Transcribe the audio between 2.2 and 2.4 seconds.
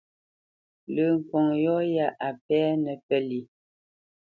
a